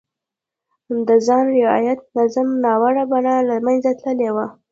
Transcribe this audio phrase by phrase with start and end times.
[1.07, 4.45] د خان رعیت نظام ناوړه بڼه له منځه تللې وه.